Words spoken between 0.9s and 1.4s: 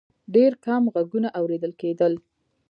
غږونه